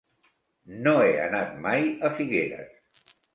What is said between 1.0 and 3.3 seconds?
he anat mai a Figueres.